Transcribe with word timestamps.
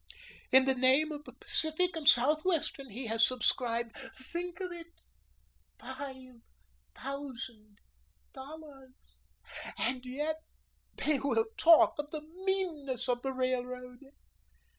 In 0.51 0.65
the 0.65 0.73
name 0.73 1.11
of 1.11 1.25
the 1.25 1.33
Pacific 1.35 1.95
and 1.95 2.09
Southwestern 2.09 2.89
he 2.89 3.05
has 3.05 3.23
subscribed, 3.23 3.95
think 4.17 4.59
of 4.59 4.71
it, 4.71 4.87
five 5.77 6.41
thousand 6.95 7.77
dollars; 8.33 9.13
and 9.77 10.03
yet 10.03 10.37
they 10.95 11.19
will 11.19 11.45
talk 11.55 11.99
of 11.99 12.09
the 12.09 12.21
meanness 12.43 13.07
of 13.07 13.21
the 13.21 13.31
railroad." 13.31 13.99